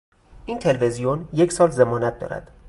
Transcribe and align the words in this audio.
این 0.45 0.59
تلویزیون 0.59 1.29
یک 1.33 1.51
سال 1.51 1.69
ضمانت 1.69 2.19
دارد 2.19 2.51